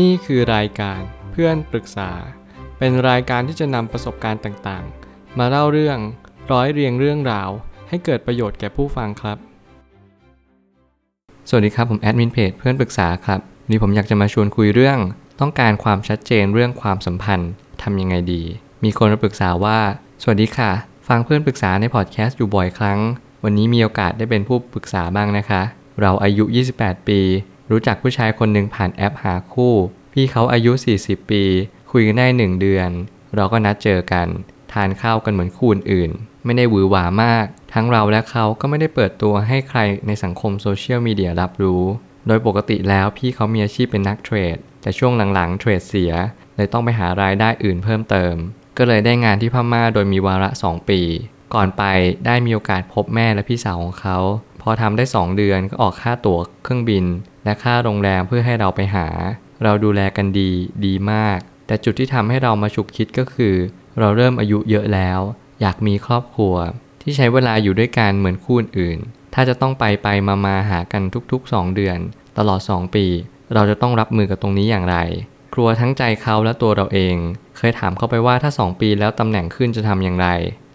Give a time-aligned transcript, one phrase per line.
[0.00, 1.00] นี่คือรายการ
[1.32, 2.10] เพื่อนปรึกษา
[2.78, 5.98] เป็นรายการที่จะนำประสบการณ์ต่างๆ มาเล่าเรื่อง
[6.52, 7.50] ร้อยเรียงเรื่องราว
[7.88, 9.38] ให้เกิดประโยชน์แก่ผู้ฟังครับ
[11.48, 14.98] สวัสดีครับผมแอดมินเพจเพื่อนปรึกษาครับนนี้ผมอยากจะมาชวนคุยเรื่อง
[15.40, 17.50] ต้องการความชัดเจนเรื่องความสัมพันธ์
[17.82, 18.42] ทำยังไงดี
[18.84, 19.78] มีคนมาปรึกษาว่า
[20.22, 20.70] สวัสดีค่ะ
[21.08, 22.98] ฟังเพื่อนปรึกษาในพอดแคสต์อยู่บ่อยครั้ง
[23.44, 25.62] วันนี้มีโอกาสได้เป็นผู้ปรึกษาบ้างนะคะ
[26.00, 26.44] เราอายุ
[26.76, 27.20] 28 ปี
[27.70, 29.74] รู้จักผู้ชายคนหนึ่งผ่านแอปหาคู่
[30.12, 30.72] พี่เขาอายุ
[31.02, 31.44] 40 ปี
[31.90, 32.90] คุยกันได้1เดือน
[33.34, 34.28] เราก็นัดเจอกัน
[34.72, 36.10] ทานข้าวกันเหมือนคู่อื่น
[36.44, 41.84] ไม่ได้หวือหวามาก ทั้งเราและเขาก็ไม่ได้เปิดตัวให้ใครในสังคมโซเชียลมีเดียรับรู้
[42.26, 46.12] โดยปกติแล้วพี่เขามีอาชีพเป็นนักเทรด แต่ช่วงหลังๆเทรดเสีย
[46.56, 48.34] เลยต้องไปหารายได้อื่นเพิ่มเติม
[48.78, 51.00] ก็เลยได้งานที่พม่าโดยมีวาระ 2 ปี
[51.54, 51.82] ก่อนไป
[52.26, 54.18] ได้มีโอกาสพบแม่และพี่สาวของเขา
[54.68, 57.04] อทำได้ 2 เดือนก็ออกค่าตั๋วเครื่องบิน
[57.44, 59.06] และค่าโรงแรมเพื่อให้เราไปหา
[59.64, 60.50] เราดูแลกันดี
[60.84, 63.54] ดีมาก แต่จุดที่ทำให้เรามาฉุกคิดก็คือ
[63.98, 65.20] เราเริ่มอายุเยอะแล้ว
[65.60, 66.54] อยากมีครอบครัว
[67.02, 68.98] ที่ใช้เวลาอยู่ด้วยกันเหมือนคู่อื่น
[69.34, 71.98] ถ้าจะต้องไปไปมามาหากันทุกๆ 2 เดือน
[72.38, 73.06] ตลอด 2 ปี
[73.54, 74.96] เราจะต้องรับมือกับตรงนี้อย่างไร
[75.54, 77.16] กลัวทั้งใจเขาและตัวเราเอง
[77.56, 80.28] เคยถามเขาไปว่าถ้า 2 ปีแล้วตำแหน่งขึ้นจะทำอย่างไร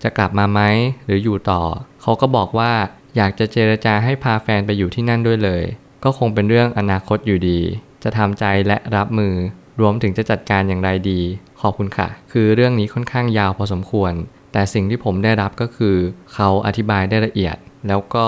[0.03, 0.61] จะกลับมาไหม
[1.05, 1.61] หรืออยู่ต่อ
[2.01, 2.71] เขาก็บอกว่า
[3.15, 5.63] อยากจะเจรจาให้พาแฟนไปอยู่ที่นั่นด้วยเลย
[6.03, 7.59] ก็คงเป็นเรื่องอนาคตอยู่ดี
[8.03, 9.33] จะทำใจและรับมือ
[9.81, 11.19] รวมถึงจะจัดการอย่างไรดี
[11.61, 14.13] ขอบคุณค่ะ คือเรื่องนี้ค่อนข้างยาวพอสมควร
[14.53, 15.95] แต่สิ่งที่ผมได้รับก็คือ
[16.33, 18.27] เขาอธิบายได้ละเอียด แล้วก็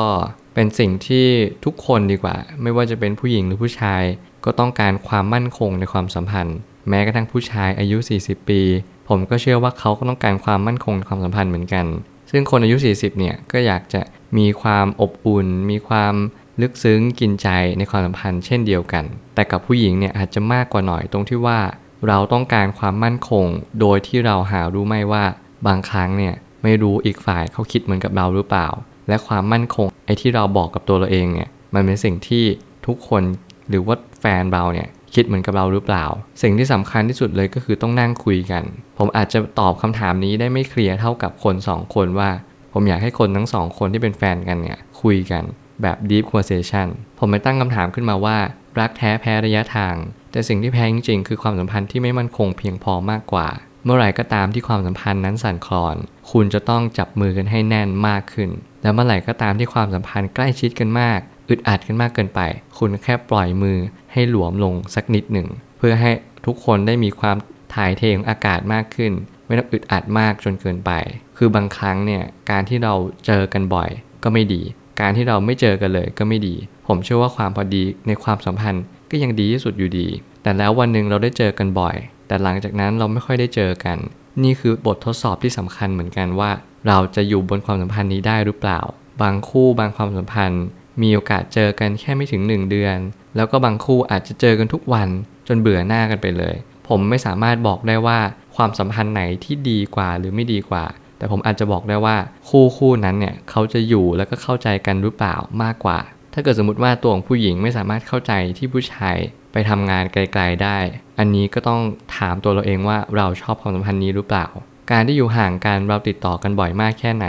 [0.53, 1.27] เป็นสิ่งที่
[1.65, 4.03] ทุกคนดีกว่า ไม่ว่าจะเป็นผู้หญิงหรือผู้ชาย
[4.45, 6.57] ก็ต้องการความมั่นคงในความสัมพันธ์
[6.89, 8.61] แม้กระทั่งผู้ชายอายุ 40 ปี
[9.09, 11.85] ผมก็เชื่อว่าเขาก็ต้องการความมั่นคงในความสัมพันธ์เหมือนกัน
[12.31, 14.01] ซึ่งคนอายุ 40 เนี่ยก็อยากจะ
[14.37, 16.13] มีความอบอุ่น มีความ
[16.61, 21.59] ลึกซึ้งกินใจในความสัมพันธ์เช่นเดียวกัน แต่กับผู้หญิงเนี่ยอาจจะมากกว่าหน่อยตรงที่ว่า
[22.07, 23.45] เราต้องการความมั่นคง
[23.79, 25.23] โดยที่เราหารู้ไม่ว่า
[25.67, 28.67] บางครั้งเนี่ยไม่รู้อีกฝ่ายเขาคิดเหมือนกับเราหรือเปล่า
[29.07, 32.45] และความมั่นคงไอ้ที่เราบอกกับตัวเราเองเนี่ยมันเป็นสิ่งที่
[32.87, 33.23] ทุกคน
[33.69, 36.05] หรือว่าแฟนเราเนี่ยคิดเหมือนกับเราหรือเปล่า
[36.41, 38.63] สิ่งที่สำคัญที่สุดเลยก็คือต้องนั่งคุยกัน
[38.97, 42.29] ผมอาจจะตอบคำถามนี้ได้ไม่เคลียร์เท่ากับคนสองคนว่า
[42.77, 45.43] ผมอยากให้คนทั้งสองคนที่เป็นแฟนกันเนี่ยคุยกัน
[45.81, 46.87] แบบ deep conversation
[47.19, 48.37] ผมไปตั้งคำถามขึ้นมาว่า
[48.79, 49.95] รักแท้แพ้ระยะทาง
[50.31, 53.47] แต่สิ่งที่แพ้จริงๆ คือความสัมพันธ์ที่ไม่มั่นคงเพียงพอมากกว่า
[53.83, 55.95] เมื่อไหร่ก็ตามที่ความสัมพันธ์นั้นสั่นคลอน
[56.31, 58.49] คุณจะต้องจับมือกันให้แน่นมากขึ้น
[58.81, 61.19] แล้วเมื่อไหร่ก็ตามที่ความสัมพันธ์ใกล้ชิดกันมาก
[61.49, 62.41] อึดอัดกันมากเกินไป
[62.77, 63.77] คุณแค่ปล่อยมือ
[64.13, 65.47] ให้หลวมลงสักนิดหนึ่ง
[65.77, 66.11] เพื่อให้
[66.45, 67.37] ทุกคนได้มีความ
[67.75, 69.11] ถ่ายเทของอากาศมากขึ้น
[69.45, 70.91] ไม่ต้องอึดอัดมากจนเกินไป
[71.37, 72.93] คือบางครั้งเนี่ยการที่เรา
[73.25, 73.89] เจอกันบ่อย
[74.23, 74.61] ก็ไม่ดี
[75.01, 76.55] การที่เราไม่เจอกันเลยก็ไม่ดี
[76.87, 80.07] ผมเชื่อว่าความพอดีในความสัมพันธ์ก็ยังดีที่สุดอยู่ดี
[80.43, 81.95] แต่แล้ววันหนึ่งเราได้เจอกันบ่อย
[82.27, 83.97] แต่หลังจากนั้นเราไม่ค่อยได้เจอกัน
[84.43, 86.51] นี่คือบททดสอบที่สำคัญเหมือนกันว่า
[86.87, 88.79] เราจะอยู่บนความสัมพันธ์นี้ได้หรือเปล่า
[89.21, 90.63] บางคู่บางความสัมพันธ์
[91.01, 92.97] มีโอกาสเจอกันแค่ไม่ถึง 1 เดือน
[93.35, 95.09] แล้วก็บางคู่อาจจะเจอกันทุกวัน
[95.47, 96.55] จนเบื่อหน้ากันไปเลย
[96.87, 98.19] ผมไม่สามารถบอกได้ว่า
[98.55, 100.85] ความสัมพันธ์ไหนที่ดีกว่าหรือไม่ดีกว่า
[101.17, 102.15] แต่ผมอาจจะบอกได้ว่า
[102.49, 105.99] คู่คู่นั้นเนี่ยเขาจะอยู่แล้วก็เข้าใจกันหรือเปล่ามากกว่า
[106.33, 109.15] ถ้าเกิดสมมติว่าตัวของผู้หญิงไม่สามารถเข้าใจที่ผู้ชาย
[109.51, 110.77] ไปทำงานไกล ๆได้
[111.19, 111.81] อันนี้ก็ต้อง
[112.17, 114.47] ถามตัวเราเองว่าเราชอบความสัมพันธ์นี้หรือเปล่า
[114.91, 117.27] การที่อยู่ห่างกันเราติดต่อกันบ่อยมากแค่ไหน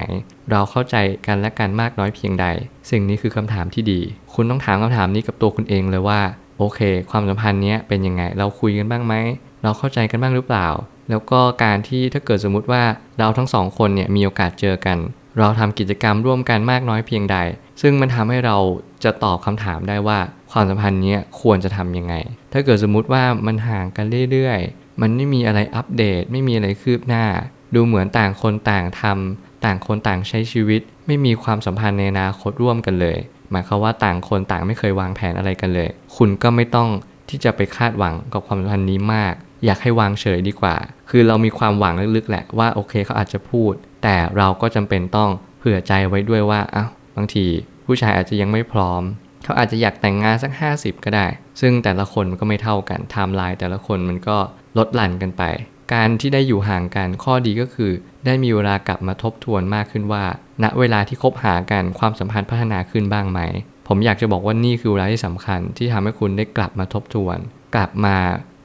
[0.50, 2.46] เราเข้าใจกันและกันมากน้อยเพียงใด
[2.90, 4.00] สิ่งนี้คือคำถามที่ดี
[4.34, 6.20] คุณต้องถามคำถามนี้กับตัวคุณเองเลยว่า
[6.58, 9.14] โอเค ความสัมพันธ์นี้เป็นยังไง เราคุยกันบ้างไหม
[9.66, 10.68] เราเข้าใจกันบ้างหรือเปล่า
[11.10, 12.82] แล้วก็การที่ถ้าเกิดสมมุติว่า
[13.18, 14.98] เราทั้งสองคนเนี่ยมีโอกาสเจอกัน
[15.38, 17.36] เราทำกิจกรรมร่วมกันมากน้อยเพียงใด
[17.80, 18.56] ซึ่งมันทำให้เรา
[19.04, 20.18] จะตอบคำถามได้ว่า
[20.52, 22.14] ความสัมพันธ์นี้ควรจะทำยังไง
[22.52, 27.24] ถ้าเกิดสมมุติว่ามันห่างกันเรื่อยๆ มันไม่มีอะไรอัปเดต ไม่มีอะไรคืบหน้า
[27.74, 33.18] ดูเหมือนต่างคนต่างทำต่างคนต่างใช้ชีวิต ไม่มีความสัมพันธ์ในอนาคตร่วมกันเลย
[33.50, 36.88] หมายความว่าต่างคนต่างไม่เคยวางแผนอะไรกันเลย คุณก็ไม่ต้อง
[37.28, 39.34] ที่จะไปคาดหวังกับความสัมพันธ์นี้มาก
[39.64, 40.76] อยากให้วางเฉยดีกว่า
[41.10, 43.72] คือเรามีความหวังลึกๆแหละว่าโอเคเขาอาจจะพูด
[44.02, 47.46] แต่เราก็จำเป็นต้องเผื่อใจไว้ด้วยว่าอ้าวบางที
[47.86, 49.02] ผู้ชายอาจจะยังไม่พร้อม
[49.44, 51.26] เขาอาจจะอยากแต่งงานสัก 50 ก็ได้
[51.60, 54.38] ซึ่งแต่ละคนก็ไม่เท่ากันไทม์ไลน์แต่ละคนมันก็
[54.78, 55.42] ลดหลั่นกันไป
[55.92, 57.92] การที่ได้อยู่ห่างกันข้อดีก็คือ
[58.26, 60.24] ได้มีเวลากลับมาทบทวนมากขึ้นว่า
[60.62, 63.40] ณเวลาที่คบหากันความสัมพันธ์พัฒนาขึ้นบ้างไหม
[63.88, 67.38] ผมอยากจะบอกว่านี่คือเวลาที่สำคัญที่ทำให้คุณได้กลับมาทบทวน
[67.74, 68.16] กลับมา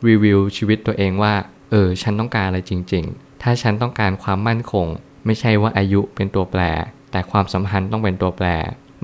[0.08, 1.34] รีวิวชีวิตตัวเองว่า
[1.72, 4.88] เออ ฉันต้องการอะไรจริง ๆ ถ้าฉันต้องการความมั่นคง
[5.26, 6.62] ไม่ใช่ว่าอายุเป็นตัวแปร
[7.12, 8.48] แต่ความสัมพันธ์ต้องเป็นตัวแปร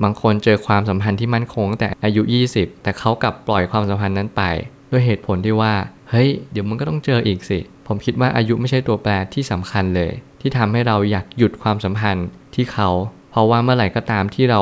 [0.02, 2.22] บางคนเจอความสัมพันธ์ที่มั่นคงตั้งแต่อายุ
[2.52, 4.42] 20 แต่เขากลับปล่อยความสัมพันธ์นั้นไป
[4.90, 5.74] ด้วยเหตุผลที่ว่า
[6.10, 12.88] เฮ้ย เดี๋ยวมันก็ต้องเจออีกสิ ผมคิดว่าอายุไม่ใช่ตัวแปรที่สำคัญเลย ที่ทำให้เราอยากหยุดความสัมพันธ์ที่เขา
[13.30, 14.60] เพราะว่าเมื่อไหร่ก็ตามที่เรา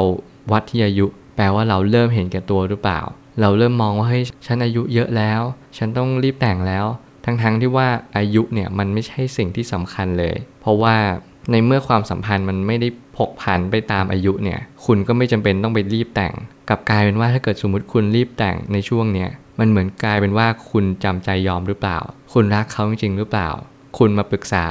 [0.53, 1.07] วัดที่อายุ
[1.37, 3.01] แปลว่าเราเริ่มเห็นแก่ตัวหรือเปล่า
[3.41, 5.41] เราเริ่มมองว่าเฮ้ยฉันอายุเยอะแล้ว
[5.77, 6.87] ฉันต้องรีบแต่งแล้ว
[7.25, 10.97] ทั้งๆทที่ว่าอายุเนี่ยมันไม่ใช่สิ่งที่สำคัญเลย เพราะว่า
[11.51, 16.35] ในเมื่อความสัมพันธ์มันไม่ได้ผกผันไปตามอายุเนี่ย คุณก็ไม่จำเป็นต้องไปรีบแต่ง
[16.69, 21.99] กลับกลายเป็นว่าถ้าเกิดสมมติคุณรีบแต่งในช่วงเนี้ยมันเหมือนกลายเป็นว่าคุณจำใจยอมหรือเปล่า
[22.33, 23.49] คุณรักเขาจริงๆหรือเปล่า
[23.99, 24.67] คุณมาปรึกษา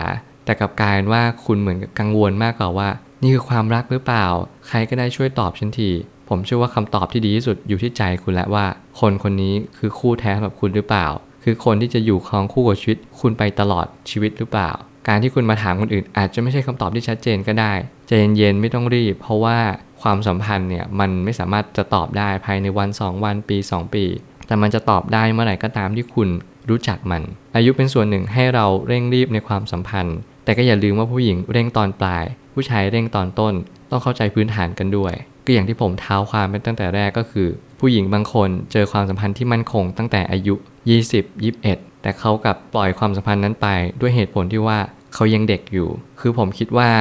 [0.46, 2.90] แต่กลับกลายเป็นว่าคุณเหมือนกังวลมากกว่าว่า
[3.22, 4.26] นี่คือความรักหรือเปล่า
[4.68, 5.92] ใครก็ได้ช่วยตอบฉันที
[6.30, 8.66] ผมเชื่อว่าคำตอบที่ดีที่สุดอยู่ที่ใจคุณและว่า
[9.00, 11.08] คนคนนี้คือคู่แท้สำหรับคุณหรือเปล่า
[11.44, 14.72] คือคนที่จะอยู่ครองคู่กับชีวิต คุณไปตลอดชีวิตหรือเปล่า
[15.08, 17.74] การที่คุณมาถามคนอื่น อาจจะไม่ใช่คำตอบที่ชัดเจนก็ได้
[18.08, 19.58] ใจเย็นๆไม่ต้องรีบ เพราะว่า
[20.02, 24.06] ความสัมพันธ์เนี่ยมันไม่สามารถจะตอบได้ภายในวัน 2 วันปี 2 ปี
[24.48, 26.30] แต่มันจะตอบได้เมื่อไหร่ก็ตามที่คุณ
[26.70, 27.22] รู้จักมัน
[27.56, 33.54] อายุเป็นส่วนหนึ่งให้เราเร่งรีบในความสัมพันธ์ แต่ก็อย่าลืมว่าผู้หญิงเร่งตอนปลาย ผู้ชายเร่งตอนต้น
[33.90, 35.14] ต้องเข้าใจพื้นฐานกันด้วย
[35.46, 37.48] ก็อย่างที่ผมเท้าความเป็นตั้งแต่แรกก็คือ
[37.80, 40.56] ผู้หญิงบางคนเจอความสัมพันธ์ที่มั่นคงตั้งแต่อายุ
[41.00, 43.68] 20 21 แต่เขากลับปล่อยความสัมพันธ์นั้นไป
[44.02, 44.80] ด้วยเหตุผลที่ว่า
[45.14, 45.90] เขายังเด็กอยู่
[46.20, 46.92] คือผมคิดว่า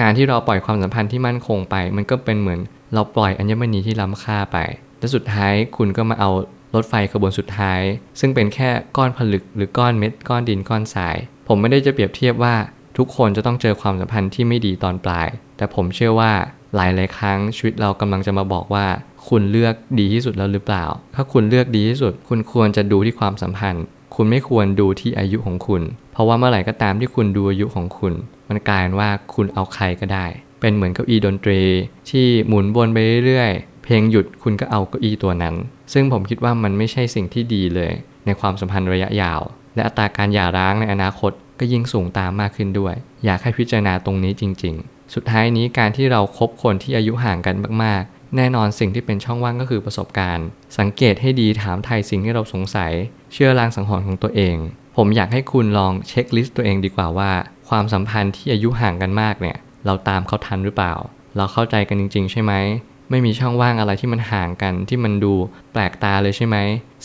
[0.00, 2.60] การที่เราปล่อยความสัมพันธ์ที่มั่นคงไป มันก็เป็นเหมือน
[2.94, 4.58] เราปล่อยอัญมณีที่ล้ำค่าไป
[4.98, 6.30] และสุดท้ายคุณก็มาเอา
[6.74, 7.80] รถไฟขบวนสุดท้าย
[8.20, 11.16] ซึ่งเป็นแค่ก้อนผลึกหรือก้อนเม็ดก้อนดินก้อนทราย
[11.48, 12.54] ผมไม่ได้จะเปรียบเทียบว่า
[12.96, 16.32] ทุกคนจะต้องเจอความสัมพันธ์ที่ไม่ดีตอนปลาย แต่ผมเชื่อว่า
[16.74, 18.86] หลายหลายครั้งชีวิตเรากำลังจะมาบอกว่า
[19.28, 20.84] คุณเลือกดีที่สุดแล้วหรือเปล่า
[21.14, 23.84] ถ้าคุณเลือกดีที่สุด คุณควรจะดูที่ความสัมพันธ์
[24.14, 25.82] คุณไม่ควรดูที่อายุของคุณ
[26.12, 28.12] เพราะว่าเมื่อไหร่ก็ตามที่คุณดูอายุของคุณ
[28.48, 30.26] มันกลายเป็นว่าคุณเอาใครก็ได้
[30.60, 31.60] เป็นเหมือนเก้าอี้ดนตรี
[32.10, 35.54] ที่หมุนวนไปเรื่อยๆ เพลงหยุดคุณก็เอาเก้าอี้ตัวนั้น
[35.92, 37.92] ซึ่งผมคิดว่ามันไม่ใช่สิ่งที่ดีเลย
[38.26, 39.40] ในความสัมพันธ์ระยะยาว
[39.74, 50.46] และอัตราการหย่าร้างในอนาคตก็ยิ่งสูงตามมากขึ้นด้วย อยากให้พิจารณาตรงนี้จริง ๆ สุดท้ายนี้การที่เราคบคนที่อายุห่างกันมากๆ แน่นอนสิ่งที่เป็นช่องว่างก็คือประสบการณ์
[50.78, 52.92] สังเกตให้ดีถามไถ่สิ่งที่เราสงสัย
[53.32, 54.56] เชื่อลางสังหรณ์ของตัวเอง
[54.96, 57.30] ผมอยากให้คุณลอง checklist ตัวเองดีกว่าว่า
[57.68, 59.56] ความสัมพันธ์ที่อายุห่างกันมากเนี่ย
[59.86, 60.94] เราตามเขาทันหรือเปล่า
[61.36, 62.52] เราเข้าใจกันจริง ๆ ใช่ไหม
[63.10, 65.34] ไม่มีช่องว่างอะไรที่มันห่างกันที่มันดู
[65.72, 66.56] แปลกตาเลยใช่ไหม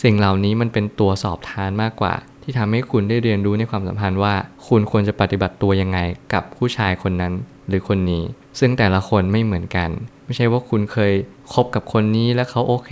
[0.02, 4.34] สิ่งเหล่านี้มันเป็นตัวสอบทานมากกว่า ที่ทำให้คุณได้เรียนรู้ในความสัมพันธ์ว่า
[4.68, 5.98] คุณควรจะปฏิบัติตัวยังไง
[6.32, 7.32] กับผู้ชายคนนั้น
[7.68, 8.22] หรือคนนี้
[8.58, 9.90] ซึ่งแต่ละคนไม่เหมือนกัน
[10.24, 11.12] ไม่ใช่ว่าคุณเคย
[11.52, 12.90] คบกับคนนี้แล้วเขาโอเค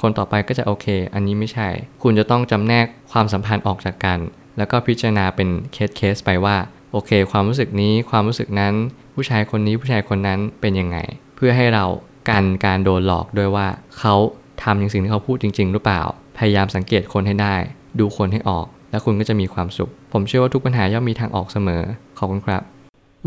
[0.00, 1.68] คนต่อไปก็จะโอเค อันนี้ไม่ใช่
[2.02, 4.18] คุณจะต้องจำแนกความสัมพันธ์ออกจากกัน
[4.58, 6.56] แล้วก็พิจารณาเป็นเคสเคสไปว่า
[6.92, 8.74] โอเค ความรู้สึกนี้ความรู้สึกนั้น
[9.14, 10.98] ผู้ชายคนนี้ผู้ชายคนนั้นเป็นยังไง
[11.36, 11.84] เพื่อให้เรา
[12.28, 13.66] กันการโดนหลอกด้วยว่า
[13.98, 14.14] เขา
[14.62, 16.02] ทำอย่างสิ่งที่เขาพูดจริง ๆ หรือเปล่า
[16.38, 17.54] พยายามสังเกตคนให้ได้
[17.98, 21.82] ดูคนให้ออก และคุณก็จะมีความสุข ผมเชื่อว่าทุกปัญหาย่อมมีทางออกเสมอ
[22.18, 22.62] ขอบคุณครับ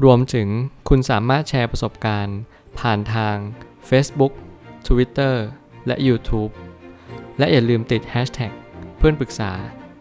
[0.03, 0.47] รวมถึง
[0.89, 2.37] คุณสามารถแชร์ประสบการณ์
[2.79, 3.35] ผ่านทาง
[3.89, 4.33] Facebook
[4.87, 5.35] Twitter
[5.87, 6.51] และ YouTube
[7.37, 8.51] และอย่าลืมติด Hashtag
[8.97, 9.51] เพื่อนปรึกษา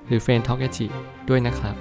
[0.06, 0.58] หรือ f r ร e n d Talk
[1.28, 1.76] ด้วยนะครับ